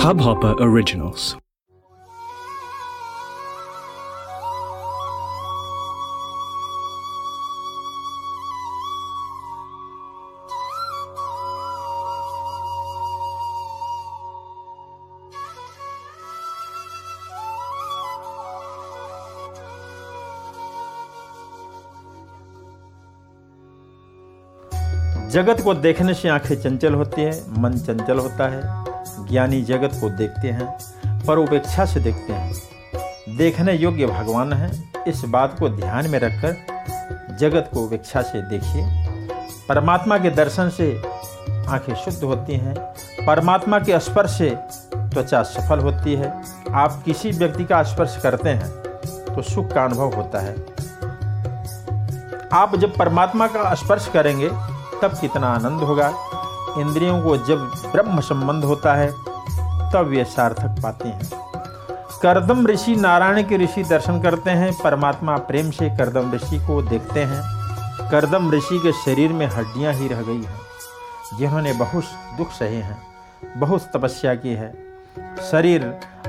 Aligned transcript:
Hubhopper 0.00 0.54
Originals. 0.58 1.36
जगत 25.30 25.60
को 25.64 25.74
देखने 25.74 26.14
से 26.14 26.28
आँखें 26.28 26.54
चंचल 26.62 26.94
होती 26.94 27.22
हैं 27.22 27.60
मन 27.62 27.78
चंचल 27.78 28.18
होता 28.18 28.48
है 28.48 28.79
ज्ञानी 29.28 29.60
जगत 29.62 29.90
को 30.00 30.08
देखते 30.08 30.48
हैं 30.48 31.20
पर 31.26 31.38
उपेक्षा 31.38 31.84
से 31.84 32.00
देखते 32.00 32.32
हैं। 32.32 33.36
देखने 33.36 33.72
योग्य 33.72 34.06
भगवान 34.06 34.52
है, 34.52 34.70
इस 35.08 35.22
बात 35.28 35.58
को 35.58 35.68
ध्यान 35.68 36.08
में 36.10 36.18
रखकर 36.18 37.36
जगत 37.36 37.70
को 37.74 37.80
उपेक्षा 37.80 38.22
से 38.22 38.42
देखिए। 38.42 38.86
परमात्मा 39.68 40.18
के 40.18 40.30
दर्शन 40.30 40.68
से 40.68 41.02
आँखें 41.68 41.94
शुद्ध 41.94 42.22
होती 42.24 42.56
हैं, 42.56 42.74
परमात्मा 43.26 43.78
के 43.78 43.98
स्पर्श 44.00 44.30
से 44.30 44.50
त्वचा 44.96 45.42
सफल 45.42 45.78
होती 45.78 46.14
है। 46.14 46.32
आप 46.72 47.02
किसी 47.04 47.30
व्यक्ति 47.30 47.64
का 47.64 47.82
स्पर्श 47.82 48.18
करते 48.22 48.48
हैं 48.48 48.68
तो 49.26 49.42
सुख 49.42 49.72
का 49.72 49.84
अनुभव 49.84 50.14
होता 50.14 50.40
है। 50.40 50.54
आप 52.52 52.76
जब 52.76 52.96
परमात्मा 52.96 53.46
का 53.46 53.74
स्पर्श 53.74 54.08
करेंगे, 54.08 54.48
तब 55.02 55.16
कितना 55.20 55.46
आनंद 55.46 55.80
होगा। 55.80 56.12
इंद्रियों 56.78 57.20
को 57.22 57.36
जब 57.36 57.58
ब्रह्म 57.92 58.20
संबंध 58.20 58.64
होता 58.64 58.94
है, 58.94 59.10
तब 59.92 60.10
ये 60.14 60.24
सार्थक 60.24 60.82
पाते 60.82 61.08
हैं। 61.08 61.30
करदम 62.22 62.66
ऋषि 62.66 62.96
नारायण 62.96 63.42
के 63.42 63.56
ऋषि 63.56 63.82
दर्शन 63.82 64.20
करते 64.20 64.50
हैं, 64.50 64.72
परमात्मा 64.84 65.36
प्रेम 65.36 65.70
से 65.70 65.88
करदम 65.90 66.32
ऋषि 66.32 66.58
को 66.58 66.82
देखते 66.82 67.20
हैं। 67.20 67.42
करदम 68.10 68.50
ऋषि 68.50 68.78
के 68.78 68.92
शरीर 68.92 69.32
में 69.32 69.46
हड्डियाँ 69.46 69.92
ही 69.92 70.08
रह 70.08 70.22
गई 70.22 70.42
हैं, 70.42 70.58
जिन्होंने 71.38 71.72
बहुत 71.72 72.04
दुख 72.38 72.50
सहे 72.50 72.76
हैं, 72.76 72.98
बहुत 73.56 73.90
तपस्या 73.96 74.34
की 74.34 74.54
है। 74.54 74.72
शरीर 75.50 75.84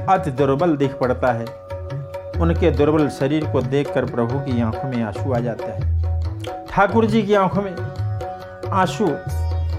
अति 0.09 0.31
दुर्बल 0.31 0.75
दिख 0.77 0.97
पड़ता 1.01 1.31
है। 1.31 1.45
उनके 2.41 2.71
दुर्बल 2.71 3.09
शरीर 3.09 3.45
को 3.45 3.61
देखकर 3.61 4.05
प्रभु 4.05 4.39
की 4.39 4.61
आँखों 4.61 4.89
में 4.89 5.03
आँसू 5.03 5.33
आ 5.33 5.39
जाता 5.39 5.71
है। 5.71 6.65
ठाकुर 6.67 7.05
जी 7.05 7.21
की 7.23 7.33
आँखों 7.33 7.61
में 7.61 7.75
आँसू 8.71 9.07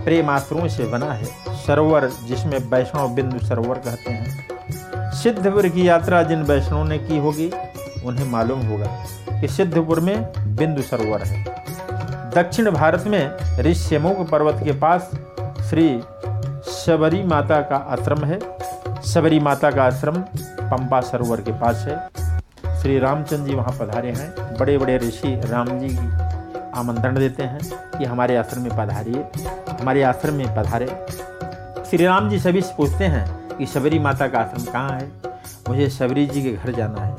प्रेमाश्रुओं 0.05 0.69
से 0.69 0.85
बना 0.85 1.13
है। 1.13 1.25
सरोवर, 1.67 2.11
जिसमें 2.27 2.59
वैष्णव 2.59 3.09
बिंदु 3.09 3.47
सरोवर 3.47 3.79
कहते 3.79 4.13
हैं। 4.13 4.47
सिद्धपुर 5.13 5.69
की 5.69 5.89
यात्रा 5.89 6.23
जिन 6.23 6.43
वैष्णवों 6.43 6.85
ने 6.85 6.99
की 6.99 7.19
होगी, 7.19 7.53
उन्हें 8.07 8.31
मालूम 8.31 8.61
होगा 8.61 8.87
कि 9.41 9.49
सिद्धपुर 9.49 10.01
में 10.01 10.33
बिंदु 10.57 10.83
सरोवर 10.83 11.23
है। 11.23 11.45
दक्षिण 12.35 12.71
भारत 12.71 13.05
में 13.07 13.37
ऋष्यमुख 13.61 14.31
पर्वत 14.31 14.65
के 14.65 14.73
पास 14.73 15.11
श्री 15.71 16.01
शबरी 16.73 17.23
माता 17.23 17.61
का 17.61 17.77
आश्रम 17.77 18.25
है। 18.25 18.39
शबरी 19.07 19.41
माता 19.41 19.71
का 19.71 19.85
आश्रम 19.85 20.17
पंपा 20.63 21.01
सरोवर 21.01 21.41
के 21.41 21.53
पास 21.53 21.77
है। 21.77 21.97
श्री 22.83 22.99
रामचंद्र 22.99 23.45
जी 23.45 23.55
वहाँ 23.55 23.77
पधारे 23.81 24.13
हैं। 24.13 24.59
बड़े 24.59 24.79
बड़े 24.79 24.97
ऋषि 24.97 25.41
राम 25.45 25.69
जी 25.71 25.99
आमंत्रण 26.79 27.17
देते 27.17 27.43
हैं 27.43 27.59
कि 27.99 28.05
हमारे 28.05 28.37
आश्रम 28.37 28.63
में 28.63 28.73
पधारिए। 28.73 29.25
हमारे 29.81 30.03
आश्रम 30.03 30.35
में 30.35 30.55
पधारे। 30.57 31.07
श्री 31.91 32.07
राम 32.07 32.31
जी 32.31 32.39
सभी 32.39 32.61
से 32.61 32.75
पूछते 32.77 33.05
हैं 33.05 33.49
कि 33.49 33.67
शबरी 33.67 33.99
माता 33.99 34.29
का 34.29 34.39
आश्रम 34.39 34.73
कहाँ 34.73 34.91
है? 34.91 35.13
मुझे 35.69 35.91
शबरी 35.91 36.27
जी 36.27 36.43
के 36.43 36.53
घर 36.53 36.73
जाना 36.73 37.05
है। 37.05 37.17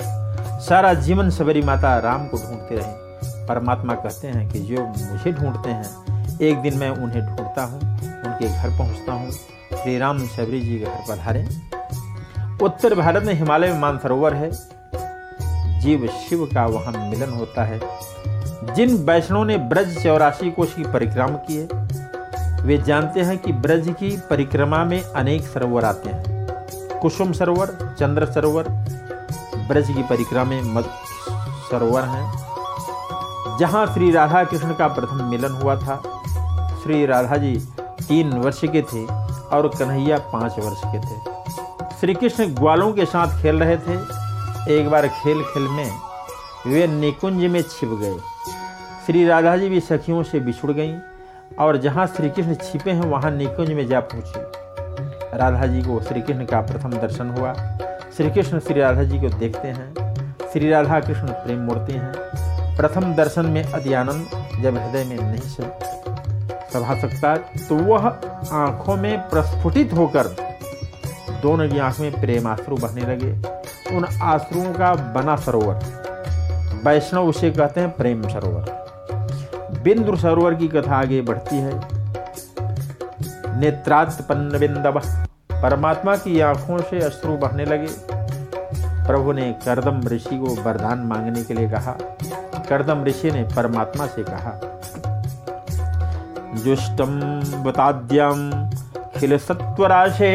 सारा 0.62 0.94
जीवन 0.94 1.30
शबरी 1.30 1.62
माता 1.62 2.00
राम 2.00 2.28
को 2.28 2.38
ढूंढते 2.38 2.75
रहे। 2.75 3.03
परमात्मा 3.46 3.94
कहते 3.94 4.28
हैं 4.28 4.50
कि 4.50 4.59
जो 4.59 4.81
मुझे 4.86 5.31
ढूंढते 5.31 5.69
हैं, 5.69 5.86
एक 6.41 6.58
दिन 6.58 6.78
मैं 6.78 6.90
उन्हें 6.90 7.25
ढूंढता 7.25 7.64
हूँ, 7.64 7.81
उनके 8.02 8.47
घर 8.47 8.70
पहुँचता 8.70 9.12
हूँ। 9.12 9.31
श्री 9.31 9.97
राम 9.97 10.28
शबरी 10.28 10.62
जी 10.62 10.80
के 10.80 10.85
घर 10.85 11.16
पधारे। 11.16 11.47
उत्तर 12.62 12.96
भारत 12.96 13.24
में 13.24 13.34
हिमालय 13.34 13.74
में 13.74 13.80
मानसरोवर 13.80 14.34
है। 14.34 14.52
जीव 15.81 16.08
शिव 16.08 16.46
का 16.46 16.66
वहाँ 16.66 17.09
मिलन 17.09 17.30
होता 17.30 17.64
है। 17.64 17.81
जिन 18.75 18.96
वैष्णव 18.96 19.44
ने 19.44 19.58
ब्रज 19.58 20.03
चौरासी 20.03 20.52
कोश 20.52 20.74
की 20.74 20.84
परिक्रमा 20.84 21.28
की 21.28 21.56
है 21.56 21.83
वे 22.63 22.78
जानते 22.78 23.22
हैं 23.22 23.38
कि 23.38 23.51
ब्रज 23.51 23.96
की 24.00 24.18
परिक्रमा 24.29 24.84
में 24.84 25.01
अनेक 25.01 25.47
सरोवर 25.47 25.85
आते 25.85 26.09
हैं। 26.09 26.57
कुसुम 27.00 27.31
सरोवर, 27.31 27.96
चंद्र 28.00 28.25
सरोवर, 28.25 28.63
ब्रज 29.68 29.88
की 29.88 30.03
परिक्रमा 30.03 30.44
में 30.44 30.62
मद 30.63 30.84
सरोवर 31.72 32.02
हैं। 32.02 33.57
जहाँ 33.59 33.85
श्री 33.94 34.12
राधा 34.12 34.44
कृष्ण 34.44 34.73
का 34.73 34.88
प्रथम 34.88 35.23
मिलन 35.23 35.52
हुआ 35.52 35.75
था, 35.75 35.96
श्री 36.84 37.06
राधा 37.06 37.38
जी 37.38 37.56
तीन 38.07 38.34
वर्ष 38.34 38.62
के 38.66 38.81
थे 38.81 39.06
और 39.56 39.68
कन्हैया 39.68 40.18
पाँच 40.18 40.56
वर्ष 40.59 40.81
के 40.85 41.00
थे। 41.00 41.19
श्री 42.00 42.13
कृष्ण 42.13 42.46
ग्वालों 42.46 42.94
के 42.94 43.06
साथ 43.06 43.41
खेल 43.41 43.63
रहे 43.63 43.78
थे। 43.78 43.94
एक 44.79 44.90
बार 44.90 45.07
खेल 45.07 45.44
खेल 45.44 45.68
में 45.68 45.91
वे 46.68 46.88
निकुंज 46.88 47.46
में 47.46 47.62
छिप 47.62 47.90
गए। 47.90 48.18
श्री 49.06 49.28
राधा 49.28 49.57
जी 49.57 49.69
भी 49.69 49.79
सखियों 49.79 50.23
से 50.23 50.40
बिछुड़ 50.40 50.72
गईं। 50.72 51.00
और 51.59 51.78
जहाँ 51.78 52.06
श्री 52.08 52.30
कृष्ण 52.30 52.56
छिपे 52.56 52.91
हैं, 52.91 53.02
वहाँ 53.02 53.31
निकुंज 53.31 53.72
में 53.72 53.88
जा 53.88 54.00
पहुँची। 54.00 55.38
राधा 55.38 55.66
जी 55.66 55.81
को 55.81 56.00
श्री 56.02 56.22
कृष्ण 56.22 56.46
का 56.46 56.62
प्रथम 56.62 56.91
दर्शन 56.91 57.30
हुआ। 57.30 57.53
श्री 58.18 58.30
कृष्ण 58.30 58.59
श्री 58.59 58.80
राधा 58.81 59.03
जी 59.03 59.19
को 59.19 59.30
देखते 59.30 59.68
हैं। 59.68 60.36
श्री 60.53 60.69
राधा 60.69 61.00
कृष्ण 61.00 61.28
प्रेम 61.28 61.59
मूर्ति 61.59 61.94
हैं। 61.94 62.78
प्रथम 62.78 63.14
दर्शन 63.16 63.46
में 63.46 63.64
अति 63.64 63.94
आनंद 63.94 64.30
जब 64.62 64.78
हृदय 64.78 65.03
में 65.03 65.18
नहीं 65.22 65.50
सभा 66.69 67.00
सकता 67.00 67.36
तो 67.59 67.75
वह 67.75 68.08
आँखों 68.52 68.96
में 68.96 69.18
प्रस्फुटित 69.30 69.94
होकर 69.94 70.28
दोनों 71.41 71.68
की 71.70 71.80
आँख 71.80 72.00
में 72.00 72.12
प्रेम 72.12 72.47
आश्रु 72.47 72.75
बहने 72.75 73.02
लगे। 73.02 73.31
उन 73.97 74.06
आश्रुओं 74.24 74.74
का 74.74 74.94
बना 75.14 75.35
सरोवर। 75.35 75.75
वैष्णव 76.85 77.28
उसे 77.28 77.52
कहते 77.52 77.81
हैं 77.81 77.91
प्रेम 77.91 78.28
सरोवर। 78.28 78.83
बिंदु 79.84 80.16
सरोवर 80.16 80.54
की 80.54 80.68
कथा 80.68 80.96
आगे 80.96 81.22
बढ़ती 81.22 81.58
है। 81.58 81.74
नेत्रात्पन्न 83.60 84.60
बिंदव 84.60 85.00
परमात्मा 85.54 86.16
की 86.16 86.40
आँखों 86.40 86.78
से 86.82 87.00
अश्रु 87.00 87.36
बहने 87.38 87.66
लगे। 87.66 87.88
प्रभु 89.08 89.32
ने 89.32 89.52
करदम 89.66 90.00
ऋषि 90.08 90.38
को 90.38 90.56
वरदान 90.64 91.00
मांगने 91.00 91.44
के 91.44 91.54
लिए 91.54 91.70
कहा। 91.70 91.98
करदम 92.70 93.04
ऋषि 93.04 93.32
ने 93.32 93.44
परमात्मा 93.56 94.06
से 94.08 94.24
कहा 94.24 94.60
जुष्टम 96.64 97.20
बताद्यम 97.64 98.50
खिल 99.18 99.38
सत्वराशे 99.38 100.34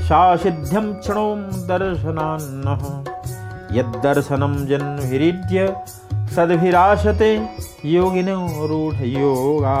शासिध्यम 0.00 0.92
क्षणोम 0.94 1.42
दर्शनान्न। 1.68 2.66
यदर्शनम 3.72 4.54
जन्म 4.66 4.96
हिरीड्य 5.00 5.74
सदभिराशते 6.36 7.30
योगिनो 7.84 8.66
रूढ़ 8.66 8.94
योगा। 8.94 9.74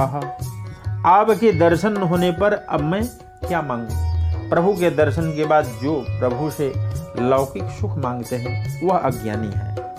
आपके 1.06 1.52
दर्शन 1.52 1.96
होने 1.96 2.30
पर 2.30 2.52
अब 2.52 2.80
मैं 2.80 3.04
क्या 3.48 3.62
मांगू? 3.62 4.10
प्रभु 4.50 4.72
के 4.72 4.90
दर्शन 4.90 5.22
के 5.22 5.44
बाद 5.44 5.64
जो 5.64 6.04
प्रभु 6.08 6.50
से 6.50 6.72
लौकिक 7.18 7.64
सुख 7.64 7.98
मांगते 7.98 8.36
हैं, 8.36 8.86
वह 8.86 8.98
अज्ञानी 8.98 9.50
है। 9.56 9.94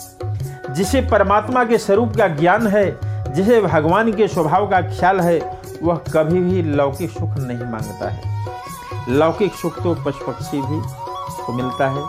जिसे 0.73 1.01
परमात्मा 1.01 1.65
के 1.65 1.77
स्वरूप 1.77 2.15
का 2.15 2.27
ज्ञान 2.27 2.67
है, 2.67 2.99
जिसे 3.33 3.61
भगवान 3.61 4.13
के 4.13 4.27
स्वभाव 4.27 4.69
का 4.69 4.81
ख्याल 4.81 5.19
है, 5.19 5.61
वह 5.83 5.95
कभी 5.95 6.39
भी 6.39 6.61
लौकिक 6.61 7.09
सुख 7.09 7.37
नहीं 7.37 7.71
माँगता 7.71 8.09
है। 8.09 8.47
लौकिक 9.09 9.53
सुख 9.53 9.83
तो 9.83 9.95
पशु 9.95 10.31
पक्षी 10.31 10.57
भी 10.57 10.81
को 11.45 11.53
मिलता 11.53 11.89
है। 11.89 12.01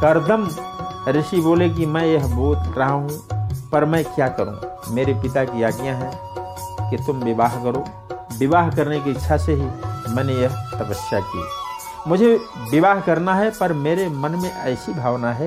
करदम 0.00 0.48
ऋषि 1.08 1.40
बोले 1.40 1.68
कि 1.68 1.86
मैं 1.86 2.06
यह 2.06 2.26
बोल 2.26 2.56
रहा 2.56 2.92
हूँ 2.92 3.10
पर 3.72 3.84
मैं 3.84 4.04
क्या 4.04 4.28
करूँ? 4.30 4.94
मेरे 4.94 5.14
पिता 5.14 5.44
की 5.44 5.62
आज्ञा 5.62 5.94
है 5.94 6.10
कि 6.90 6.96
तुम 6.96 7.22
विवाह 7.24 7.62
करो। 7.64 7.84
विवाह 8.38 8.70
करने 8.70 9.00
की 9.00 9.10
इच्छा 9.10 9.36
से 9.36 9.52
ही 9.52 9.66
मैंने 10.14 10.32
यह 10.32 10.48
तपस्या 10.72 11.20
की। 11.22 11.44
मुझे 12.08 12.38
विवाह 12.70 13.00
करना 13.00 13.34
है, 13.34 13.50
पर 13.50 13.72
मेरे 13.72 14.08
मन 14.08 14.30
में 14.32 14.50
ऐसी 14.50 14.92
भावना 14.92 15.32
है 15.32 15.46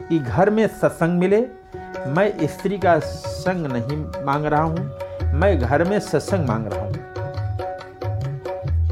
कि 0.00 0.18
घर 0.18 0.50
में 0.50 0.66
सत्संग 0.68 1.18
मिले। 1.18 1.40
मैं 2.08 2.46
स्त्री 2.46 2.78
का 2.78 2.98
संग 2.98 3.66
नहीं 3.66 4.24
मांग 4.24 4.44
रहा 4.44 4.62
हूँ, 4.62 5.32
मैं 5.34 5.58
घर 5.58 5.84
में 5.84 5.98
सत्संग 6.00 6.48
मांग 6.48 6.66
रहा 6.66 6.80
हूँ। 6.80 6.94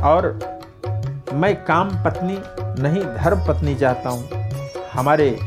और 0.04 0.22
मैं 1.34 1.54
काम 1.64 1.90
पत्नी 2.04 2.38
नहीं, 2.82 3.02
धर्म 3.16 3.46
पत्नी 3.46 3.74
चाहता 3.74 4.10
हूँ। 4.10 4.28
हमारे 4.92 5.38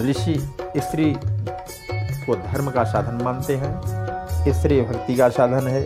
ऋषि 0.00 0.34
स्त्री 0.76 1.16
को 2.28 2.34
धर्म 2.36 2.70
का 2.70 2.84
साधन 2.84 3.24
मानते 3.24 3.56
हैं। 3.56 4.52
स्त्री 4.52 4.80
भक्ति 4.82 5.14
का 5.16 5.28
साधन 5.30 5.66
है, 5.68 5.82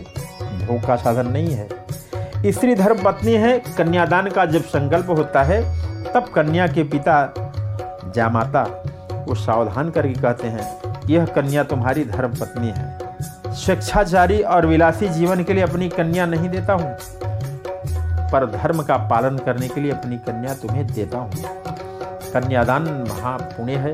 भोग 0.65 0.85
का 0.87 0.95
साधन 0.95 1.27
नहीं 1.27 1.55
है। 1.55 2.51
स्त्री 2.51 2.75
धर्म 2.75 3.03
पत्नी 3.03 3.33
है, 3.33 3.57
कन्यादान 3.77 4.29
का 4.29 4.45
जब 4.45 4.63
संकल्प 4.67 5.09
होता 5.09 5.43
है, 5.43 5.61
तब 6.13 6.31
कन्या 6.35 6.67
के 6.67 6.83
पिता 6.85 7.33
जामाता 8.15 8.63
वो 9.27 9.35
सावधान 9.35 9.89
करके 9.89 10.13
कहते 10.13 10.47
हैं, 10.47 10.65
यह 11.09 11.25
कन्या 11.25 11.63
तुम्हारी 11.63 12.03
धर्म 12.05 12.33
पत्नी 12.33 12.69
है। 12.69 13.53
स्वेच्छाचारी 13.55 14.41
और 14.43 14.65
विलासी 14.65 15.09
जीवन 15.09 15.43
के 15.43 15.53
लिए 15.53 15.63
अपनी 15.63 15.89
कन्या 15.89 16.25
नहीं 16.25 16.49
देता 16.49 16.73
हूँ, 16.73 16.95
पर 18.31 18.45
धर्म 18.51 18.81
का 18.83 18.97
पालन 19.09 19.37
करने 19.37 19.67
के 19.67 19.81
लिए 19.81 19.91
अपनी 19.91 20.17
कन्या 20.19 20.53
तुम्हें 20.53 20.85
देता 20.87 21.17
हूँ। 21.17 21.31
कन्यादान 22.33 22.83
महापुण्य 23.09 23.75
है 23.75 23.93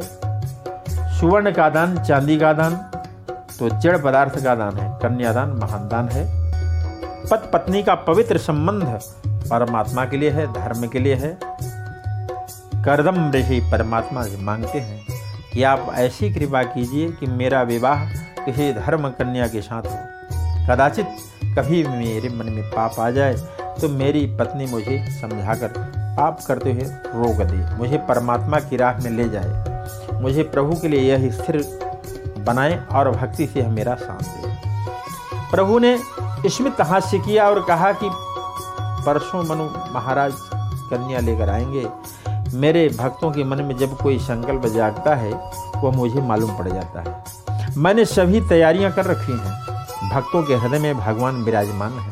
सुवर्ण 1.19 1.51
का 1.51 1.68
दान 1.69 1.98
चांदी 2.04 2.38
का 2.39 2.51
दान 2.54 2.75
तो 3.60 3.69
जड़ 3.80 3.98
पदार्थ 3.98 4.36
का 4.44 4.54
दान 4.56 4.77
है, 4.77 4.88
कन्यादान 5.00 5.50
महान 5.54 5.88
दान 5.88 6.10
है। 6.10 6.24
पत 7.31 7.50
पत्नी 7.54 7.81
का 7.83 7.95
पवित्र 8.01 8.38
संबंध 8.38 8.83
परमात्मा 9.50 10.06
के 10.06 10.18
लिए 10.18 10.30
है, 10.30 10.45
धर्म 10.54 10.88
के 10.88 11.00
लिए 11.00 11.16
है। 11.16 11.38
करदम 12.86 13.31
ऋषि 13.31 13.60
परमात्मा 13.71 14.24
से 14.24 14.38
मांगते 14.42 14.80
हैं 14.80 15.06
कि 15.54 15.63
आप 15.63 15.92
ऐसी 15.95 16.33
कृपा 16.33 16.62
कीजिए 16.66 17.12
कि 17.12 17.27
मेरा 17.27 17.62
विवाह 17.63 18.06
किसी 18.45 18.72
धर्म 18.74 19.10
कन्या 19.10 19.48
के 19.48 19.62
साथ 19.62 19.81
हो। 19.83 19.98
कदाचित 20.68 21.07
कभी 21.57 21.83
मेरे 21.88 22.30
मन 22.30 22.51
में 22.51 22.63
पाप 22.72 23.00
आ 23.00 23.10
जाए 23.12 23.33
तो 23.81 23.89
मेरी 23.89 24.25
पत्नी 24.39 24.65
मुझे 24.65 25.06
समझाकर 25.12 25.74
पाप 26.18 26.39
करते 26.48 26.72
हुए 26.72 26.86
रोक 27.15 27.42
दे। 27.44 27.77
मुझे 27.77 27.98
परमात्मा 28.10 28.60
की 28.60 28.77
राह 28.77 29.04
में 29.04 29.12
ले 29.12 29.30
जाए। 29.30 29.69
मुझे 30.21 30.44
प्रभु 30.44 30.75
के 30.75 30.88
लिए 30.88 31.16
यह 31.16 31.31
स्थिर 31.31 31.80
बनाए 32.38 32.86
और 32.92 33.12
भक्ति 33.12 33.48
से 33.48 33.62
मेरा 33.62 33.95
साथ 33.95 34.24
दे। 34.24 34.54
प्रभु 35.51 35.80
ने 35.80 36.00
स्मित 36.45 36.81
हास्य 36.81 37.19
किया 37.19 37.50
और 37.50 37.63
कहा 37.63 37.92
कि 37.92 38.10
परसों 39.06 39.44
मनु 39.44 39.63
महाराज 39.94 40.33
कन्या 40.63 41.19
लेकर 41.19 41.50
आएँगे। 41.50 41.89
मेरे 42.54 42.89
भक्तों 42.89 43.31
के 43.31 43.44
मन 43.44 43.62
में 43.62 43.77
जब 43.77 43.98
कोई 43.98 44.19
संकल्प 44.19 44.66
जागता 44.66 45.16
है, 45.16 45.51
वह 45.77 45.92
मुझे 45.92 46.22
मालूम 46.22 46.57
पड़ 46.57 46.69
जाता 46.69 47.01
है। 47.01 47.24
मैंने 47.77 48.06
सभी 48.06 48.42
तैयारियाँ 48.42 48.92
कर 48.92 49.06
रखी 49.06 49.31
हैं। 49.31 49.69
भक्तों 50.10 50.44
के 50.44 50.56
हृदय 50.56 50.80
में 50.80 50.98
भगवान 50.98 51.36
विराजमान 51.36 51.92
है। 51.92 52.12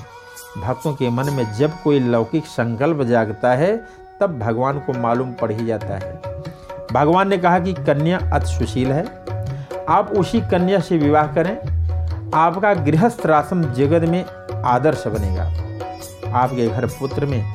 भक्तों 0.61 0.93
के 0.93 1.09
मन 1.09 1.29
में 1.29 1.53
जब 1.53 1.81
कोई 1.83 1.99
लौकिक 1.99 2.45
संकल्प 2.45 3.01
जागता 3.01 3.51
है, 3.51 3.77
तब 4.19 4.39
भगवान 4.39 4.79
को 4.79 4.93
मालूम 4.93 5.33
पड़ 5.33 5.51
ही 5.51 5.65
जाता 5.65 5.93
है। 5.93 6.36
भगवान 6.91 7.27
ने 7.27 7.37
कहा 7.37 7.59
कि 7.59 7.73
कन्या 7.73 8.17
अति 8.33 8.47
सुशील 8.47 8.91
है। 8.91 9.05
आप 9.89 10.11
उसी 10.17 10.41
कन्या 10.41 10.79
से 10.79 10.97
विवाह 10.97 11.27
करें। 11.27 12.31
आपका 12.33 12.73
गृहस्थ 12.73 13.25
रासम 13.25 13.63
जगत 13.73 14.07
में 14.09 14.23
आदर्श 14.65 15.03
बनेगा। 15.07 15.43
आपके 16.33 16.67
घर 16.67 16.85
पुत्र 16.85 17.25
में 17.25 17.53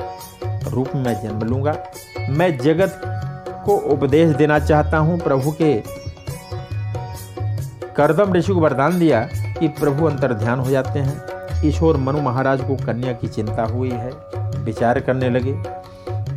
रूप 0.64 0.88
में 0.94 1.14
जन्म 1.22 1.42
लूँगा। 1.42 1.76
मैं 2.30 2.58
जगत 2.58 3.00
को 3.64 3.76
उपदेश 3.76 4.36
देना 4.36 4.58
चाहता 4.58 4.98
हूँ। 4.98 5.18
प्रभु 5.20 5.50
के 5.50 5.74
करदम 7.96 8.32
ऋषि 8.32 8.52
को 8.52 8.60
वरदान 8.60 8.98
दिया 8.98 9.20
कि 9.60 9.68
प्रभु 9.68 10.06
अंतर 10.06 10.32
ध्यान 10.34 10.60
हो 10.60 10.70
जाते 10.70 10.98
हैं। 10.98 11.22
ईश्वर 11.64 11.96
मनु 11.96 12.20
महाराज 12.22 12.60
को 12.60 12.76
कन्या 12.76 13.12
की 13.12 13.28
चिंता 13.28 13.64
हुई 13.64 13.90
है। 13.90 14.10
विचार 14.64 15.00
करने 15.00 15.30
लगे 15.30 15.54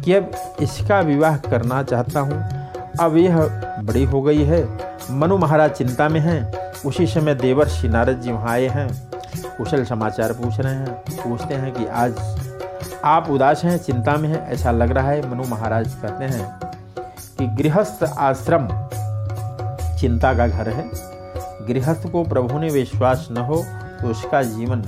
कि 0.01 0.13
अब 0.13 0.31
इसका 0.61 0.99
विवाह 0.99 1.37
करना 1.37 1.83
चाहता 1.83 2.19
हूँ। 2.19 2.54
अब 2.99 3.17
यह 3.17 3.37
बड़ी 3.83 4.03
हो 4.03 4.21
गई 4.21 4.43
है। 4.43 4.63
मनु 5.11 5.37
महाराज 5.37 5.71
चिंता 5.71 6.09
में 6.09 6.19
हैं। 6.19 6.71
उसी 6.85 7.07
समय 7.07 7.35
देवर 7.35 7.67
श्री 7.67 7.89
नारद 7.89 8.21
जी 8.21 8.31
वहाँ 8.31 8.49
आए 8.49 8.67
हैं। 8.67 8.87
कुशल 9.57 9.83
समाचार 9.85 10.33
पूछ 10.33 10.59
रहे 10.59 10.73
हैं। 10.73 10.93
पूछते 11.23 11.53
हैं 11.53 11.71
कि 11.73 11.85
आज 11.85 12.15
आप 13.03 13.29
उदास 13.29 13.63
हैं, 13.63 13.77
चिंता 13.77 14.15
में 14.17 14.29
हैं, 14.29 14.47
ऐसा 14.47 14.71
लग 14.71 14.91
रहा 14.91 15.09
है, 15.09 15.29
मनु 15.29 15.43
महाराज 15.43 15.93
कहते 16.01 16.25
हैं 16.25 16.59
कि 17.39 17.63
गृहस्थ 17.63 18.03
आश्रम 18.03 18.67
चिंता 19.99 20.33
का 20.33 20.47
घर 20.47 20.69
है। 20.69 20.89
गृहस्थ 21.67 22.07
को 22.07 22.23
प्रभु 22.23 22.59
ने 22.59 22.69
विश्वास 22.69 23.27
न 23.31 23.37
हो 23.37 23.63
तो 24.01 24.07
उसका 24.07 24.41
जीवन 24.43 24.81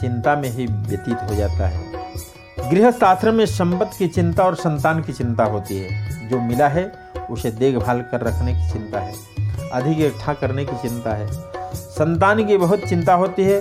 चिंता 0.00 0.34
में 0.36 0.48
ही 0.50 0.66
व्यतीत 0.66 1.18
हो 1.30 1.34
जाता 1.34 1.66
है। 1.66 2.70
गृहस्थ 2.70 3.04
आश्रम 3.04 3.34
में 3.34 3.46
संपत्ति 3.46 3.98
की 3.98 4.08
चिंता 4.08 4.44
और 4.44 4.54
संतान 4.54 5.02
की 5.02 5.12
चिंता 5.12 5.44
होती 5.44 5.78
है। 5.78 6.28
जो 6.28 6.40
मिला 6.40 6.68
है 6.68 7.01
उसे 7.30 7.50
देखभाल 7.50 8.00
कर 8.02 8.20
रखने 8.20 8.52
की 8.54 8.70
चिंता 8.70 9.00
है, 9.00 9.14
अधिक 9.72 10.00
इकट्ठा 10.00 10.32
करने 10.32 10.64
की 10.64 10.76
चिंता 10.78 11.14
है। 11.14 11.30
संतान 11.74 12.44
की 12.46 12.56
बहुत 12.56 12.78
चिंता 12.80 13.14
होती 13.14 13.44
है। 13.44 13.60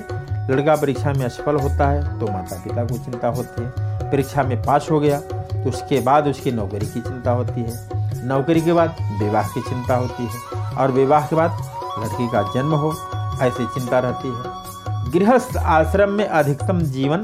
लड़का 0.50 0.76
परीक्षा 0.76 1.14
में 1.14 1.26
असफल 1.26 1.56
होता 1.56 1.88
है 1.90 2.20
तो 2.20 2.28
माता 2.28 2.56
पिता 2.56 2.84
को 2.84 2.98
चिंता 2.98 3.28
होती 3.28 3.62
है। 3.62 4.10
परीक्षा 4.12 4.44
में 4.44 4.62
पास 4.64 4.88
हो 4.92 5.00
गया 5.00 5.20
तो 5.22 5.70
उसके 5.70 6.00
बाद 6.02 6.28
उसकी 6.28 6.52
नौकरी 6.52 6.86
की 6.86 7.02
चिंता 7.02 7.32
होती 7.32 7.62
है। 7.62 8.26
नौकरी 8.26 8.62
के 8.62 8.74
बाद 8.74 8.96
विवाह 9.20 9.48
की 9.48 9.62
चिंता 9.62 9.96
होती 9.96 10.26
है 10.26 10.62
और 10.74 10.92
विवाह 10.92 11.26
के 11.28 11.36
बाद 11.36 11.52
लड़की 12.00 12.28
का 12.28 12.42
जन्म 12.54 12.74
हो, 12.76 12.92
ऐसी 13.42 13.66
चिंता 13.66 14.00
रहती 14.00 14.28
है। 14.28 15.12
गृहस्थ 15.12 15.58
आश्रम 15.58 16.10
में 16.10 16.26
अधिकतम 16.26 16.80
जीवन 16.82 17.24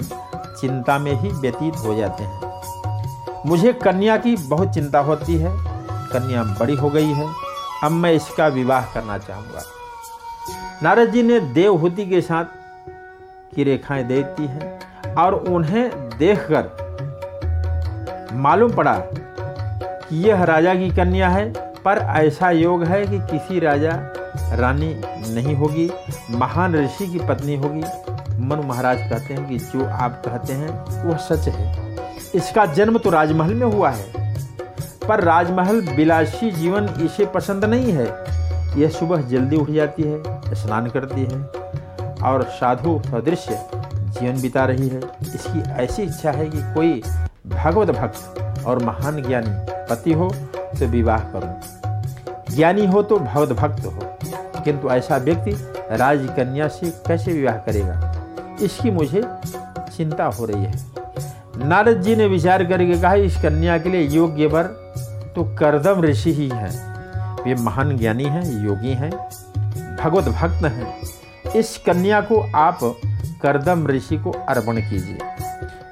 चिंता 0.59 0.97
में 0.99 1.11
ही 1.13 1.29
व्यतीत 1.31 1.75
हो 1.77 1.95
जाते 1.95 2.23
हैं। 2.23 3.41
मुझे 3.45 3.73
कन्या 3.73 4.17
की 4.17 4.35
बहुत 4.37 4.73
चिंता 4.73 4.99
होती 4.99 5.37
है। 5.37 5.66
कन्या 6.13 6.43
बड़ी 6.43 6.75
हो 6.75 6.89
गई 6.89 7.11
है। 7.13 7.33
अब 7.83 7.91
मैं 7.91 8.13
इसका 8.13 8.47
विवाह 8.47 8.85
करना 8.85 9.17
चाहूँगा। 9.17 9.63
नारद 10.83 11.09
जी 11.09 11.23
ने 11.23 11.39
देवहूति 11.39 12.05
के 12.05 12.21
साथ 12.21 12.45
की 13.55 13.63
रेखाएँ 13.63 14.03
देखती 14.03 14.45
हैं 14.45 15.15
और 15.15 15.35
उन्हें 15.35 15.89
देखकर 16.17 16.75
मालूम 18.33 18.71
पड़ा 18.71 18.99
कि 18.99 20.29
यह 20.29 20.43
राजा 20.43 20.75
की 20.75 20.89
कन्या 20.89 21.29
है, 21.29 21.53
पर 21.85 21.97
ऐसा 21.97 22.51
योग 22.51 22.83
है 22.83 23.07
कि 23.07 23.19
किसी 23.19 23.59
राजा 23.59 23.91
रानी 24.55 25.01
नहीं 25.33 25.55
होगी, 25.55 25.91
महान 26.31 26.75
ऋषि 26.75 27.07
की 27.07 27.19
पत्नी 27.19 27.55
होगी। 27.55 27.83
मनु 28.45 28.63
महाराज 28.63 28.97
कहते 28.99 29.33
हैं 29.33 29.49
कि 29.49 29.57
जो 29.57 29.85
आप 29.85 30.21
कहते 30.25 30.53
हैं, 30.53 30.69
वह 31.05 31.17
सच 31.17 31.47
है। 31.47 31.95
इसका 32.35 32.65
जन्म 32.65 32.97
तो 32.97 33.09
राजमहल 33.09 33.53
में 33.53 33.67
हुआ 33.67 33.89
है। 33.89 34.16
पर 35.07 35.23
राजमहल 35.23 35.81
बिलासी 35.95 36.51
जीवन 36.51 36.89
इसे 37.01 37.25
पसंद 37.25 37.65
नहीं 37.65 37.91
है। 37.93 38.05
यह 38.77 38.89
सुबह 38.89 39.21
जल्दी 39.29 39.55
उठ 39.55 39.69
जाती 39.71 40.03
है, 40.03 40.55
स्नान 40.55 40.87
करती 40.89 41.21
है 41.23 41.41
और 42.23 42.43
साधु 42.51 42.99
सदृश्य 43.05 43.61
जीवन 43.73 44.41
बिता 44.41 44.65
रही 44.65 44.87
है। 44.89 44.99
इसकी 45.23 45.59
ऐसी 45.73 46.03
इच्छा 46.03 46.31
है 46.31 46.45
कि 46.45 46.57
कोई 46.73 47.01
भगवत 47.47 47.89
भक्त 47.89 48.63
और 48.65 48.83
महान 48.83 49.21
ज्ञानी 49.23 49.49
पति 49.89 50.13
हो 50.13 50.29
तो 50.51 50.85
विवाह 50.87 51.19
करूँ। 51.33 52.55
ज्ञानी 52.55 52.85
हो 52.85 53.01
तो 53.03 53.17
भगवत 53.17 53.49
भक्त 53.51 53.85
हो, 53.85 53.99
किंतु 54.63 54.89
ऐसा 54.89 55.17
व्यक्ति 55.17 55.51
राजकन्या 55.91 56.67
से 56.69 56.89
कैसे 57.07 57.31
विवाह 57.31 57.57
करेगा? 57.57 58.13
इसकी 58.61 58.91
मुझे 58.91 59.23
चिंता 59.97 60.25
हो 60.25 60.45
रही 60.45 60.63
है। 60.63 61.67
नारद 61.67 62.01
जी 62.01 62.15
ने 62.15 62.27
विचार 62.27 62.63
करके 62.63 62.99
कहा, 63.01 63.13
इस 63.13 63.41
कन्या 63.41 63.77
के 63.77 63.89
लिए 63.89 64.07
योग्य 64.09 64.47
वर 64.47 64.75
तो 65.37 65.43
करदम 65.43 66.01
ऋषि 66.01 66.33
ही 66.33 66.49
है। 66.53 66.69
वे 67.17 67.55
महान 67.55 67.97
ज्ञानी 67.97 68.23
हैं, 68.23 68.65
योगी 68.65 68.93
हैं, 68.93 69.11
भगवत 70.03 70.23
भक्त 70.23 70.65
हैं। 70.65 70.97
इस 71.55 71.77
कन्या 71.77 72.21
को 72.21 72.51
आप 72.55 72.79
करदम 73.41 73.87
ऋषि 73.87 74.17
को 74.17 74.31
अर्पण 74.31 74.77
कीजिए। 74.77 75.17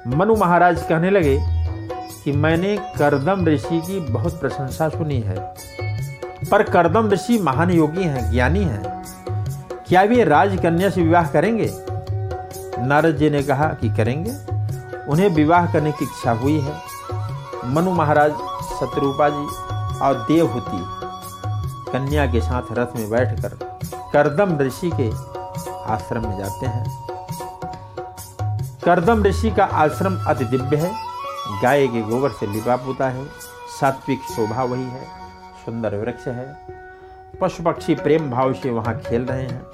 मनु 0.06 0.36
महाराज 0.36 0.82
कहने 0.82 1.10
लगे 1.10 1.38
कि 2.24 2.32
मैंने 2.32 2.76
करदम 2.76 3.46
ऋषि 3.46 3.80
की 3.86 4.00
बहुत 4.00 4.40
प्रशंसा 4.40 4.88
सुनी 4.88 5.20
है। 5.20 5.54
पर 6.50 6.62
करदम 6.62 7.10
ऋषि 7.10 7.38
महान 7.38 7.70
योगी 7.70 8.04
हैं, 8.04 8.32
ज्ञानी 8.32 8.64
हैं। 8.64 9.04
क्या 9.88 10.02
वे 10.02 10.24
राजकन्या 10.24 10.90
से 10.90 11.02
विवाह 11.02 11.26
करेंगे? 11.26 11.70
नारद 12.78 13.16
जी 13.16 13.30
ने 13.30 13.42
कहा 13.42 13.68
कि 13.68 13.88
करेंगे। 13.88 14.32
उन्हें 15.08 15.28
विवाह 15.28 15.72
करने 15.72 15.92
की 15.92 16.04
इच्छा 16.04 16.32
हुई 16.32 16.60
है। 16.60 16.96
मनु 17.64 17.90
महाराज 17.90 18.32
शत्रुपा 18.80 19.28
जी 19.28 19.46
और 20.00 20.14
देवहूति 20.14 20.84
कन्या 21.92 22.26
के 22.26 22.40
साथ 22.40 22.62
रथ 22.72 22.96
में 22.96 23.10
बैठकर 23.10 23.48
करदम 24.12 24.58
ऋषि 24.58 24.90
के 25.00 25.10
आश्रम 25.92 26.28
में 26.28 26.38
जाते 26.38 26.66
हैं। 26.66 27.06
करदम 28.84 29.24
ऋषि 29.24 29.50
का 29.50 29.64
आश्रम 29.64 30.24
अति 30.26 30.44
दिव्य 30.44 30.76
है। 30.76 30.94
गाय 31.62 31.86
के 31.86 32.00
गोबर 32.00 32.30
से 32.30 32.46
लिपा 32.46 32.76
पुता 32.76 33.08
है। 33.08 33.26
सात्विक 33.80 34.18
शोभा 34.18 34.64
वही 34.64 34.84
है। 34.84 35.04
सुंदर 35.64 35.94
वृक्ष 35.94 36.26
है। 36.26 36.56
पशु 37.40 37.62
पक्षी 37.62 37.94
प्रेम 37.94 38.30
भाव 38.30 38.52
से 38.52 38.70
वहाँ 38.70 38.98
खेल 38.98 39.22
रहे 39.22 39.42
हैं। 39.42 39.66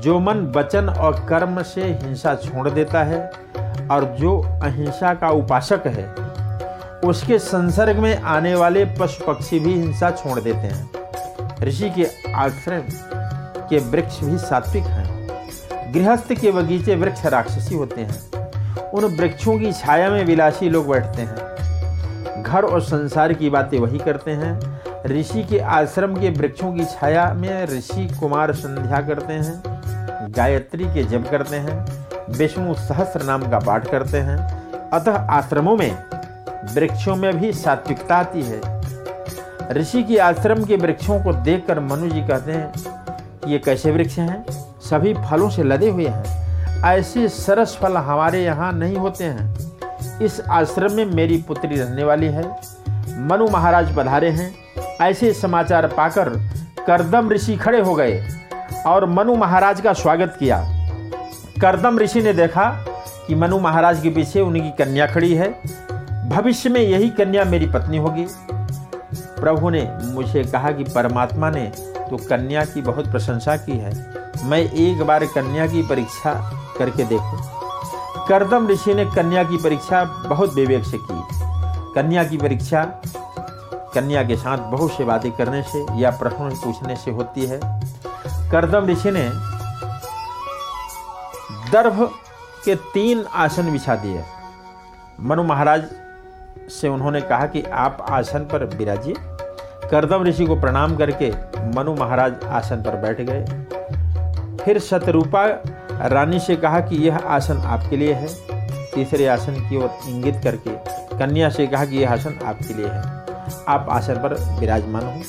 जो 0.00 0.18
मन 0.18 0.52
वचन 0.56 0.88
और 0.88 1.24
कर्म 1.28 1.62
से 1.62 1.84
हिंसा 2.02 2.34
छोड़ 2.34 2.70
देता 2.70 3.02
है 3.02 3.30
और 3.90 4.04
जो 4.04 4.40
अहिंसा 4.62 5.14
का 5.14 5.30
उपासक 5.30 5.82
है 5.86 6.25
उसके 7.06 7.38
संसर्ग 7.38 7.96
में 7.96 8.22
आने 8.22 8.54
वाले 8.54 8.84
पशु 8.84 9.24
पक्षी 9.26 9.60
भी 9.60 9.72
हिंसा 9.74 10.10
छोड़ 10.10 10.40
देते 10.40 10.58
हैं। 10.58 10.90
ऋषि 11.62 11.90
के 11.90 12.32
आश्रम 12.32 12.82
के 13.70 13.78
वृक्ष 13.78 14.20
भी 14.20 14.38
सात्विक 14.38 14.84
हैं। 14.84 15.26
गृहस्थ 15.94 16.32
के 16.32 16.50
बगीचे 16.50 16.96
वृक्ष 16.96 17.26
राक्षसी 17.26 17.74
होते 17.74 18.00
हैं। 18.00 18.90
उन 18.90 19.04
वृक्षों 19.04 19.58
की 19.58 19.72
छाया 19.72 20.10
में 20.10 20.24
विलासी 20.24 20.70
लोग 20.70 20.88
बैठते 20.88 21.22
हैं। 21.22 22.42
घर 22.42 22.64
और 22.64 22.80
संसार 22.80 23.32
की 23.32 23.50
बातें 23.50 23.78
वही 23.78 23.98
करते 23.98 24.30
हैं। 24.30 24.80
ऋषि 25.06 25.42
के 25.42 25.58
आश्रम 25.58 26.14
के 26.14 26.30
वृक्षों 26.30 26.72
की 26.72 26.84
छाया 26.84 27.34
में 27.34 27.66
ऋषि 27.66 28.16
कुमार 28.20 28.54
संध्या 28.54 29.00
करते 29.00 29.32
हैं। 29.32 29.62
गायत्री 30.32 30.84
के 30.84 31.04
जप 31.04 31.28
करते 31.30 31.56
हैं। 31.56 32.06
विष्णु 32.30 32.74
सहस्र 32.74 33.22
नाम 33.22 33.50
का 33.50 33.58
पाठ 33.58 33.90
करते 33.90 34.18
हैं। 34.18 34.66
अतः 34.90 35.12
आश्रमों 35.12 35.76
में 35.76 35.96
वृक्षों 36.74 37.16
में 37.16 37.40
भी 37.40 37.52
सात्विकता 37.52 38.16
आती 38.16 38.42
है। 38.42 38.60
ऋषि 39.72 40.02
के 40.02 40.18
आश्रम 40.18 40.64
के 40.64 40.76
वृक्षों 40.76 41.20
को 41.20 41.32
देखकर 41.32 41.80
मनु 41.80 42.08
जी 42.08 42.20
कहते 42.20 42.52
हैं 42.52 42.72
कि 42.76 43.52
ये 43.52 43.58
कैसे 43.58 43.90
वृक्ष 43.90 44.18
हैं? 44.18 44.44
सभी 44.80 45.14
फलों 45.14 45.50
से 45.50 45.62
लदे 45.62 45.90
हुए 45.90 46.06
हैं। 46.06 46.46
ऐसे 46.84 47.28
सरस 47.28 47.78
फल 47.82 47.96
हमारे 47.96 48.44
यहाँ 48.44 48.72
नहीं 48.72 48.96
होते 48.96 49.24
हैं। 49.24 49.56
इस 50.22 50.40
आश्रम 50.40 50.92
में 50.92 51.04
मेरी 51.04 51.44
पुत्री 51.48 51.76
रहने 51.76 52.04
वाली 52.04 52.26
है। 52.26 52.56
मनु 53.18 53.48
महाराज 53.48 53.96
पधारे 53.96 54.30
हैं। 54.30 54.54
ऐसे 55.00 55.32
समाचार 55.32 55.86
पाकर 55.86 56.28
करदम 56.86 57.30
ऋषि 57.30 57.56
खड़े 57.56 57.80
हो 57.80 57.94
गए 57.94 58.28
और 58.86 59.06
मनु 59.06 59.34
महाराज 59.34 59.80
का 59.80 59.92
स्वागत 59.92 60.36
किया। 60.38 60.64
करदम 61.60 61.98
ऋषि 61.98 62.22
ने 62.22 62.32
देखा 62.32 62.84
कि 63.26 63.34
मनु 63.34 63.58
महाराज 63.58 64.00
के 64.00 64.10
पीछे 64.10 64.40
उनकी 64.40 64.70
कन्या 64.70 65.06
खड़ी 65.06 65.34
है। 65.34 65.60
भविष्य 66.26 66.68
में 66.68 66.80
यही 66.80 67.08
कन्या 67.10 67.44
मेरी 67.44 67.66
पत्नी 67.66 67.98
होगी। 67.98 68.26
प्रभु 69.40 69.70
ने 69.70 69.82
मुझे 70.04 70.42
कहा 70.44 70.70
कि 70.70 70.84
परमात्मा 70.84 71.50
ने 71.50 71.64
तो 72.10 72.16
कन्या 72.16 72.64
की 72.64 72.82
बहुत 72.82 73.10
प्रशंसा 73.12 73.56
की 73.56 73.72
है। 73.72 73.92
मैं 74.44 74.58
एक 74.58 75.02
बार 75.02 75.24
कन्या 75.24 75.66
की 75.66 75.82
परीक्षा 75.82 76.32
करके 76.78 77.04
देखूँ। 77.04 78.26
करदम 78.28 78.68
ऋषि 78.68 78.94
ने 78.94 79.04
कन्या 79.04 79.44
की 79.44 79.56
परीक्षा 79.56 80.04
बहुत 80.04 80.54
विवेक 80.54 80.84
से 80.84 80.98
की। 81.02 81.22
कन्या 81.94 82.24
की 82.24 82.36
परीक्षा 82.36 82.84
कन्या 83.94 84.22
के 84.22 84.36
साथ 84.36 84.58
बहुत 84.58 84.92
से 84.92 85.04
बातें 85.04 85.30
करने 85.32 85.62
से 85.62 85.84
या 85.98 86.10
प्रश्नों 86.10 86.50
पूछने 86.50 86.96
से 86.96 87.10
होती 87.10 87.46
है। 87.46 87.60
करदम 88.50 88.86
ऋषि 88.86 89.10
ने 89.10 89.28
दर्भ 91.72 92.02
के 92.64 92.74
तीन 92.74 93.24
आसन 93.34 93.72
बिछा 93.72 93.94
दिए। 93.96 94.24
मनु 95.20 95.42
महाराज 95.42 95.84
से 96.70 96.88
उन्होंने 96.88 97.20
कहा 97.20 97.46
कि 97.46 97.62
आप 97.62 98.06
आसन 98.10 98.40
पर 98.44 98.64
विराजिए। 98.76 99.14
करदम 99.90 100.24
ऋषि 100.24 100.46
को 100.46 100.60
प्रणाम 100.60 100.96
करके 100.96 101.30
मनु 101.76 101.94
महाराज 101.94 102.44
आसन 102.44 102.82
पर 102.82 102.96
बैठ 102.96 103.20
गए। 103.20 103.44
फिर 104.64 104.78
शतरूपा 104.78 105.44
रानी 106.08 106.38
से 106.38 106.56
कहा 106.56 106.80
कि 106.80 106.96
यह 106.96 107.16
आसन 107.16 107.58
आपके 107.58 107.96
लिए 107.96 108.12
है। 108.12 108.28
तीसरे 108.94 109.26
आसन 109.26 109.54
की 109.68 109.76
ओर 109.76 109.90
इंगित 110.08 110.40
करके 110.44 110.70
कन्या 111.18 111.48
से 111.48 111.66
कहा 111.66 111.84
कि 111.84 111.96
यह 111.96 112.12
आसन 112.12 112.38
आपके 112.44 112.74
लिए 112.74 112.86
है। 112.86 113.00
आप 113.68 113.86
आसन 113.90 114.14
पर 114.14 114.34
विराजमान 114.60 115.04
हो। 115.04 115.22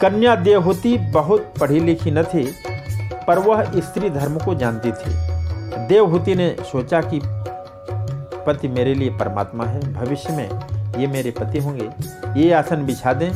कन्या 0.00 0.34
देवहूति 0.36 0.96
बहुत 1.12 1.52
पढ़ी 1.60 1.80
लिखी 1.80 2.10
न 2.10 2.22
थी, 2.24 2.44
पर 3.26 3.38
वह 3.38 3.62
स्त्री 3.80 4.10
धर्म 4.10 4.38
को 4.38 4.54
जानती 4.54 4.92
थी। 4.92 5.14
देवहूति 5.86 6.34
ने 6.34 6.56
सोचा 6.62 7.00
कि 7.00 7.20
पति 8.46 8.68
मेरे 8.68 8.94
लिए 8.94 9.10
परमात्मा 9.10 9.64
है। 9.64 9.92
भविष्य 9.94 10.36
में 10.36 10.48
ये 10.98 11.06
मेरे 11.06 11.30
पति 11.30 11.58
होंगे। 11.58 11.88
ये 12.36 12.52
आसन 12.52 12.84
बिछा 12.86 13.12
दें 13.12 13.30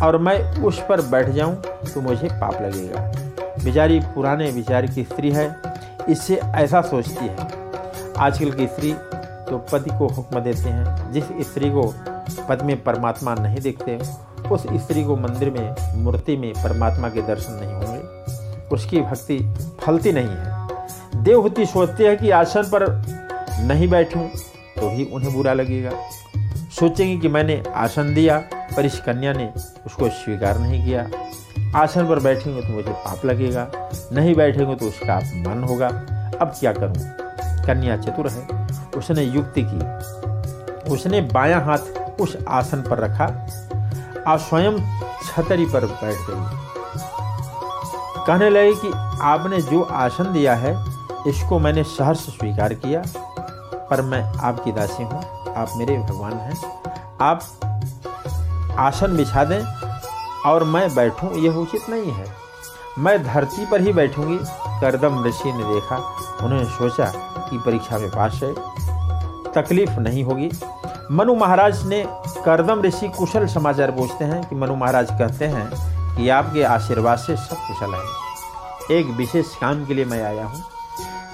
और 0.00 0.18
मैं 0.18 0.62
उस 0.62 0.82
पर 0.88 1.00
बैठ 1.00 1.28
जाऊँ 1.28 1.54
तो 1.94 2.00
मुझे 2.00 2.28
पाप 2.32 2.62
लगेगा। 2.62 3.00
बेचारी 3.64 4.00
पुराने 4.14 4.50
विचार 4.50 4.86
की 4.86 5.04
स्त्री 5.04 5.30
है, 5.32 5.56
इससे 6.08 6.36
ऐसा 6.36 6.80
सोचती 6.82 7.26
है। 7.26 7.48
आजकल 8.18 8.50
की 8.50 8.66
स्त्री 8.66 8.92
तो 9.48 9.58
पति 9.72 9.90
को 9.90 10.06
हुक्म 10.08 10.40
देते 10.40 10.68
हैं। 10.68 11.12
जिस 11.12 11.24
स्त्री 11.24 11.70
को 11.70 11.94
पद 12.48 12.62
में 12.62 12.82
परमात्मा 12.82 13.34
नहीं 13.34 13.60
देखते, 13.60 13.98
उस 14.48 14.66
स्त्री 14.74 15.04
को 15.04 15.16
मंदिर 15.16 15.50
में, 15.50 15.74
मूर्ति 15.96 16.36
में 16.36 16.52
परमात्मा 16.52 17.08
के 17.08 17.22
दर्शन 17.22 17.52
नहीं 17.52 17.72
होंगे। 17.72 18.00
उसकी 18.68 19.00
भक्ति 19.00 19.38
फलती 19.80 20.12
नहीं 20.12 20.28
है। 20.28 21.24
देवहूति 21.24 21.66
सोचते 21.66 22.06
हैं 22.08 22.16
कि 22.18 22.30
आसन 22.30 22.62
पर 22.62 22.84
नहीं 23.60 23.88
बैठूं 23.88 24.22
तो 24.76 24.90
ही 24.90 25.04
उन्हें 25.04 25.32
बुरा 25.34 25.52
लगेगा। 25.52 25.90
सोचेंगे 26.70 27.16
कि 27.16 27.28
मैंने 27.28 27.62
आसन 27.76 28.14
दिया, 28.14 28.38
पर 28.76 28.86
इस 28.86 28.98
कन्या 29.00 29.32
ने 29.32 29.50
उसको 29.86 30.08
स्वीकार 30.08 30.58
नहीं 30.58 30.84
किया। 30.84 31.08
आसन 31.76 32.08
पर 32.08 32.20
बैठेंगे 32.20 32.60
तो 32.62 32.68
मुझे 32.68 32.92
पाप 32.92 33.24
लगेगा, 33.24 33.66
नहीं 34.12 34.34
बैठेंगे 34.34 34.74
तो 34.74 34.86
उसका 34.86 35.14
अपमान 35.14 35.64
होगा। 35.64 35.88
अब 36.40 36.54
क्या 36.60 36.72
करूँ? 36.72 36.94
कन्या 37.66 37.96
चतुर 37.96 38.28
है, 38.28 38.66
उसने 38.96 39.22
युक्ति 39.22 39.62
की। 39.66 40.92
उसने 40.92 41.20
बायां 41.32 41.62
हाथ 41.64 42.20
उस 42.20 42.36
आसन 42.48 42.82
पर 42.82 42.98
रखा 42.98 43.26
और 44.26 44.38
स्वयं 44.38 44.78
छतरी 45.24 45.66
पर 45.66 45.86
बैठ 45.86 46.16
गई। 46.30 46.64
कहने 48.26 48.50
लगे 48.50 48.72
कि 48.74 48.90
आपने 49.22 49.60
जो 49.62 49.82
आसन 49.82 50.32
दिया 50.32 50.54
है, 50.54 50.74
इसको 51.28 51.58
मैंने 51.58 51.82
सहर्ष 51.82 52.18
स्वीकार 52.18 52.74
किया। 52.74 53.02
पर 53.90 54.02
मैं 54.02 54.22
आपकी 54.38 54.72
दासी 54.72 55.02
हूँ। 55.02 55.20
आप 55.56 55.72
मेरे 55.76 55.96
भगवान 55.98 56.32
हैं। 56.32 56.82
आप 57.20 57.42
आसन 58.78 59.16
बिछा 59.16 59.44
दें 59.44 59.62
और 60.46 60.64
मैं 60.64 60.94
बैठूं, 60.94 61.32
यह 61.32 61.52
उचित 61.52 61.90
नहीं 61.90 62.12
है। 62.12 62.26
मैं 62.98 63.24
धरती 63.24 63.66
पर 63.66 63.80
ही 63.80 63.92
बैठूँगी, 63.92 64.38
करदम 64.80 65.24
ऋषि 65.24 65.52
ने 65.52 65.64
देखा। 65.64 65.96
उन्होंने 66.42 66.64
सोचा 66.64 67.04
कि 67.50 67.58
परीक्षा 67.58 67.98
में 67.98 68.10
पास 68.10 68.40
है। 68.42 68.54
तकलीफ़ 69.52 69.90
नहीं 69.90 70.24
होगी। 70.24 70.50
मनु 71.12 71.34
महाराज 71.34 71.86
ने 71.86 72.04
करदम 72.44 72.82
ऋषि 72.82 73.08
कुशल 73.08 73.46
समाचार 73.46 73.90
पूछते 73.90 74.24
हैं 74.24 74.48
कि 74.48 74.56
मनु 74.56 74.76
महाराज 74.76 75.10
कहते 75.10 75.44
हैं 75.44 75.70
कि 76.16 76.28
आपके 76.28 76.62
आशीर्वाद 76.62 77.18
से 77.18 77.36
सब 77.36 77.56
कुशल 77.56 77.94
है। 77.94 78.98
एक 78.98 79.06
विशेष 79.06 79.46
काम 79.56 79.86
के 79.86 79.94
लिए 79.94 80.04
मैं 80.04 80.22
आया 80.24 80.46
हूँ। 80.46 80.62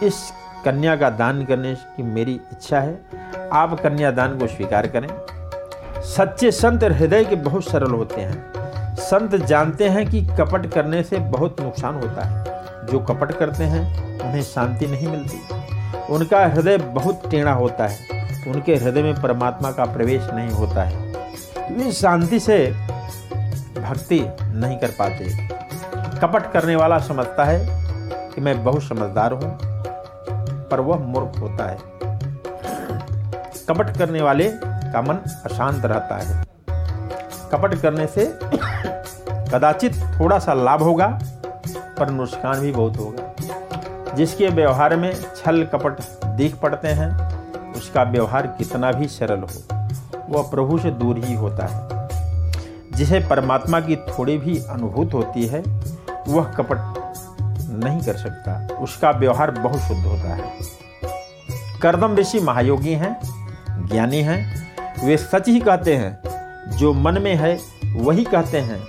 इस 0.03 0.33
कन्या 0.65 0.97
का 0.97 1.11
दान 1.11 1.45
करने 1.45 1.75
की 1.75 2.03
मेरी 2.03 2.33
इच्छा 2.33 2.81
है। 2.81 3.01
आप 3.53 3.81
कन्यादान 3.81 4.39
को 4.39 4.47
स्वीकार 4.47 4.87
करें। 4.87 5.09
सच्चे 6.03 6.51
संत 6.51 6.85
हृदय 6.85 7.25
के 7.25 7.37
बहुत 7.37 7.65
सरल 7.65 7.91
होते 7.91 8.21
हैं। 8.21 8.53
संत 8.97 9.35
जानते 9.35 9.89
हैं 9.89 10.11
कि 10.11 10.27
कपट 10.27 10.67
करने 10.67 11.03
से 11.03 11.19
बहुत 11.19 11.61
नुकसान 11.61 11.95
होता 11.95 12.25
है। 12.25 12.63
जो 12.87 12.99
कपट 12.99 13.33
करते 13.33 13.65
हैं, 13.65 14.15
उन्हें 14.21 14.43
शांति 14.43 14.87
नहीं 14.87 15.09
मिलती। 15.09 15.41
उनका 16.11 16.47
हृदय 16.47 16.79
बहुत 16.79 17.23
टेढ़ा 17.31 17.53
होता 17.53 17.87
है। 17.87 17.99
उनके 18.49 18.77
हृदय 18.77 19.03
में 19.03 19.23
परमात्मा 19.23 19.73
का 19.73 19.85
प्रवेश 19.85 20.29
नहीं 20.35 20.51
होता 20.51 20.83
है। 20.83 21.13
वे 21.73 21.93
शांति 21.93 22.41
से 22.41 22.71
भक्ति 23.79 24.27
नहीं 24.43 24.79
कर 24.79 24.89
पाते। 24.89 25.49
कपट 26.21 26.53
करने 26.53 26.77
वाला 26.77 26.99
समझता 26.99 27.45
है 27.45 27.67
कि 28.35 28.41
मैं 28.41 28.65
बहुत 28.65 28.83
समझदार 28.83 29.33
हूँ। 29.33 29.72
पर 30.73 30.81
वह 30.81 30.99
मूर्ख 30.99 31.39
होता 31.39 31.71
है। 31.71 31.79
कपट 33.69 33.97
करने 33.97 34.23
वाले 34.23 34.49
का 34.65 35.03
मन 35.03 35.15
अशांत 35.45 35.85
रहता 35.85 36.17
है। 36.17 36.45
कपट 37.53 37.75
करने 37.75 38.07
से 38.07 38.39
कदाचित 39.53 39.97
थोड़ा 40.21 40.39
सा 40.39 40.55
लाभ 40.55 40.83
होगा, 40.83 41.07
पर 41.99 42.11
नुकसान 42.11 42.61
भी 42.61 42.73
बहुत 42.73 42.97
होगा। 42.97 44.15
जिसके 44.15 44.49
व्यवहार 44.49 44.97
में 44.97 45.13
छल 45.37 45.63
कपट 45.65 46.27
दिख 46.27 46.57
पड़ते 46.57 46.89
हैं, 46.89 47.11
उसका 47.73 48.03
व्यवहार 48.03 48.47
कितना 48.47 48.93
भी 48.93 49.09
सरल 49.09 49.41
हो, 49.41 49.79
वह 50.29 50.51
प्रभु 50.51 50.79
से 50.79 50.91
दूर 50.91 51.19
ही 51.19 51.35
होता 51.35 51.67
है। 51.67 51.83
जिसे 52.93 53.21
परमात्मा 53.21 53.81
की 53.81 53.97
थोड़ी 53.97 54.39
भी 54.39 54.59
अनुभूत 54.71 55.15
होती 55.15 55.47
है, 55.47 55.63
वह 56.29 56.45
कपट 56.45 57.02
नहीं 57.85 58.01
कर 58.01 58.17
सकता। 58.17 58.75
उसका 58.75 59.11
व्यवहार 59.11 59.51
बहुत 59.51 59.81
शुद्ध 59.81 60.07
होता 60.07 60.35
है। 60.35 60.43
करदम 61.83 62.17
ऋषि 62.17 62.41
महायोगी 62.41 62.93
हैं, 62.93 63.21
ज्ञानी 63.71 64.23
हैं। 64.23 64.63
वे 65.07 65.17
सच 65.17 65.49
ही 65.49 65.61
कहते 65.61 65.97
हैं, 65.97 66.19
जो 66.71 66.93
मन 66.93 67.23
में 67.23 67.35
है, 67.35 67.59
वही 67.97 68.25
कहते 68.25 68.59
हैं। 68.59 68.81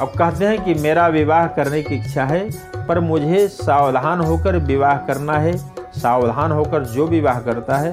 अब 0.00 0.08
कहते 0.08 0.46
हैं 0.46 0.64
कि 0.64 0.74
मेरा 0.74 1.06
विवाह 1.06 1.46
करने 1.46 1.82
की 1.82 1.94
इच्छा 1.94 2.24
है, 2.24 2.50
पर 2.86 3.00
मुझे 3.00 3.48
सावधान 3.48 4.20
होकर 4.20 4.56
विवाह 4.56 4.96
करना 4.96 5.32
है। 5.32 5.56
सावधान 5.78 6.52
होकर 6.52 6.84
जो 6.84 7.06
विवाह 7.06 7.40
करता 7.40 7.78
है, 7.78 7.90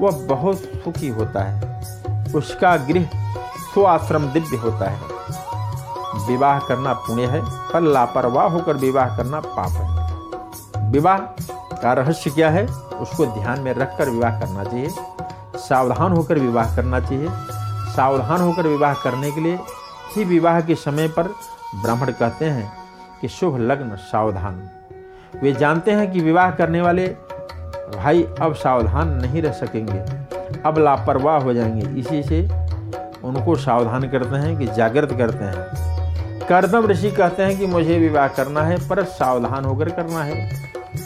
वह 0.00 0.10
बहुत 0.10 0.56
सुखी 0.56 1.08
होता 1.08 1.42
है। 1.42 1.80
उसका 2.34 2.76
गृह 2.76 3.02
स्वआश्रम 3.74 4.26
दिव्य 4.26 4.56
होता 4.56 4.90
है। 4.90 5.19
विवाह 6.16 6.58
करना 6.58 6.92
पुण्य 6.92 7.26
है, 7.26 7.40
पर 7.72 7.80
लापरवाह 7.80 8.46
होकर 8.46 8.76
विवाह 8.76 9.16
करना 9.16 9.40
पाप 9.40 9.70
है। 9.70 10.90
विवाह 10.90 11.18
का 11.74 11.92
रहस्य 11.92 12.30
क्या 12.30 12.50
है, 12.50 12.66
उसको 13.00 13.26
ध्यान 13.26 13.60
में 13.60 13.72
रखकर 13.74 14.10
विवाह 14.10 14.40
करना 14.40 14.64
चाहिए। 14.64 14.88
सावधान 15.56 16.12
होकर 16.12 16.38
विवाह 16.38 16.76
करना 16.76 17.00
चाहिए। 17.00 17.28
सावधान 17.90 18.40
होकर 18.40 18.66
विवाह 18.66 18.94
करने 18.94 19.30
के 19.30 19.40
लिए 19.40 19.58
ही 20.16 20.24
विवाह 20.24 20.60
के 20.60 20.74
समय 20.74 21.08
पर 21.08 21.22
ब्राह्मण 21.82 22.10
कहते 22.10 22.44
हैं 22.44 22.72
कि 23.20 23.28
शुभ 23.28 23.58
लग्न 23.58 23.96
सावधान। 23.96 24.68
वे 25.42 25.52
जानते 25.52 25.90
हैं 25.90 26.10
कि 26.12 26.20
विवाह 26.20 26.50
करने 26.50 26.80
वाले 26.80 27.06
भाई 27.96 28.22
अब 28.40 28.54
सावधान 28.54 29.08
नहीं 29.08 29.42
रह 29.42 29.52
सकेंगे, 29.52 29.98
अब 30.66 30.78
लापरवाह 30.78 31.40
हो 31.40 31.52
जाएँगे। 31.54 32.00
इसी 32.00 32.22
से 32.22 32.42
उनको 33.24 33.56
सावधान 33.56 34.08
करते 34.08 34.36
हैं 34.36 34.56
कि 34.58 34.66
जागृत 34.66 35.12
करते 35.12 35.44
हैं। 35.44 35.89
करदम 36.50 36.86
ऋषि 36.86 37.10
कहते 37.10 37.42
हैं 37.42 37.58
कि 37.58 37.66
मुझे 37.66 37.98
विवाह 37.98 38.28
करना 38.28 38.62
है, 38.62 38.88
पर 38.88 39.04
सावधान 39.04 39.64
होकर 39.64 39.88
करना 39.88 40.22
है। 40.22 40.50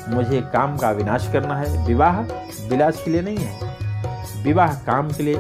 मुझे 0.08 0.40
काम 0.40 0.76
का 0.76 0.90
विनाश 0.90 1.30
करना 1.32 1.56
है। 1.56 1.86
विवाह 1.86 2.20
विलास 2.68 3.02
के 3.04 3.10
लिए 3.10 3.22
नहीं 3.22 3.36
है। 3.38 3.76
विवाह 4.44 4.68
काम 4.68 5.10
के 5.10 5.22
लिए, 5.22 5.36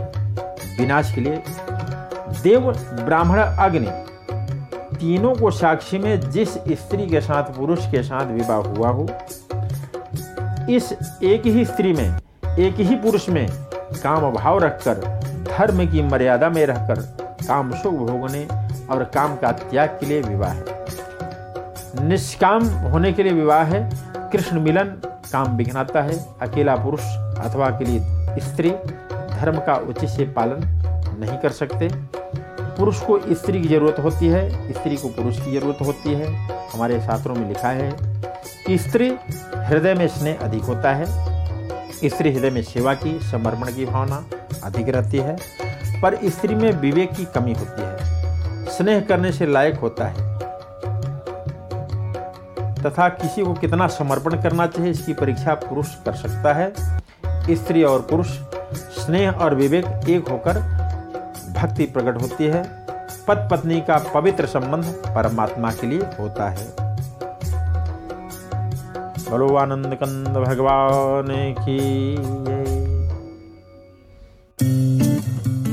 विनाश 0.78 1.14
के 1.14 1.20
लिए। 1.20 1.42
देव, 2.42 2.60
ब्राह्मण, 3.04 3.38
अग्नि 3.38 4.04
तीनों 4.96 5.34
को 5.34 5.50
साक्षी 5.50 5.98
में 5.98 6.30
जिस 6.30 6.54
स्त्री 6.54 7.06
के 7.06 7.20
साथ, 7.20 7.42
पुरुष 7.42 7.90
के 7.90 8.02
साथ 8.02 8.26
विवाह 8.26 8.58
हुआ 8.58 8.88
हो, 8.88 9.08
इस 10.70 10.94
एक 11.22 11.46
ही 11.46 11.64
स्त्री 11.64 11.92
में, 11.92 12.18
एक 12.58 12.74
ही 12.74 12.96
पुरुष 12.96 13.28
में 13.28 13.48
काम 14.02 14.30
भाव 14.30 14.58
रखकर, 14.58 14.94
धर्म 15.58 15.86
की 15.86 16.02
मर्यादा 16.02 16.48
में 16.48 16.66
रहकर, 16.66 16.94
काम 17.48 17.72
सुख 17.72 17.94
भोगने 17.94 18.63
और 18.90 19.04
काम 19.04 19.36
का 19.36 19.52
त्याग 19.52 19.88
के 19.88 20.06
लिए 20.06 20.20
विवाह 20.20 20.50
है। 20.50 20.64
निष्काम 22.02 22.64
होने 22.64 23.12
के 23.12 23.22
लिए 23.22 23.32
विवाह 23.32 23.62
है। 23.62 23.90
कृष्ण 24.32 24.60
मिलन 24.60 24.84
काम 25.32 25.46
बिघनाता 25.46 26.02
है। 26.02 26.26
अकेला 26.40 26.76
पुरुष 26.76 27.00
अथवा 27.46 27.66
अकेली 27.66 28.00
स्त्री 28.40 28.70
धर्म 29.40 29.58
का 29.58 29.74
उचित 29.74 30.08
से 30.08 30.24
पालन 30.24 30.56
नहीं 31.20 31.38
कर 31.38 31.50
सकते। 31.50 31.88
पुरुष 32.76 33.00
को 33.00 33.34
स्त्री 33.34 33.62
की 33.62 33.68
ज़रूरत 33.68 33.96
होती 33.98 34.28
है। 34.28 34.72
स्त्री 34.72 34.96
को 34.96 35.08
पुरुष 35.08 35.40
की 35.44 35.58
ज़रूरत 35.58 35.78
होती 35.86 36.14
है। 36.14 36.34
हमारे 36.74 37.00
शास्त्रों 37.00 37.34
में 37.34 37.48
लिखा 37.48 37.68
है 37.68 37.96
कि 38.66 38.78
स्त्री 38.78 39.16
हृदय 39.56 39.94
में 39.94 40.08
स्नेह 40.08 40.38
अधिक 40.42 40.62
होता 40.62 40.92
है। 40.92 41.04
स्त्री 42.08 42.32
हृदय 42.32 42.50
में 42.50 42.62
सेवा 42.62 42.94
की 42.94 43.18
समर्पण 43.22 43.74
की 43.74 43.86
भावना 43.86 44.24
अधिक 44.64 44.88
रहती 44.88 45.18
है। 45.18 45.36
पर 46.02 46.18
स्त्री 46.24 46.54
में 46.54 46.72
विवेक 46.72 47.12
की 47.12 47.24
कमी 47.24 47.52
होती 47.52 47.82
है। 47.82 47.93
स्नेह 48.76 49.00
करने 49.00 49.32
से 49.32 49.46
लायक 49.46 49.78
होता 49.78 50.04
है। 50.04 50.32
तथा 52.82 53.08
किसी 53.08 53.42
को 53.42 53.52
कितना 53.54 53.86
समर्पण 53.88 54.42
करना 54.42 54.66
चाहिए, 54.66 54.90
इसकी 54.90 55.12
परीक्षा 55.12 55.54
पुरुष 55.54 55.94
कर 56.04 56.14
सकता 56.14 56.52
है। 56.52 56.72
स्त्री 57.54 57.82
और 57.82 58.00
पुरुष, 58.00 58.28
स्नेह 58.96 59.30
और 59.30 59.54
विवेक 59.54 60.08
एक 60.08 60.28
होकर 60.28 60.58
भक्ति 61.56 61.84
प्रकट 61.84 62.20
होती 62.22 62.44
है। 62.44 62.62
पत 63.28 63.48
पत्नी 63.50 63.80
का 63.80 63.98
पवित्र 64.14 64.46
संबंध 64.46 64.84
परमात्मा 64.84 65.70
के 65.70 65.86
लिए 65.86 66.00
होता 66.20 66.48
है। 66.48 66.66
बोलो 69.30 69.54
आनंद 69.56 69.94
कंद 69.94 70.36
भगवान 70.38 71.26
की 71.58 71.78